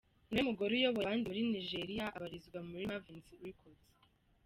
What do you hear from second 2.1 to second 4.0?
abarizwa muri Mavins Records.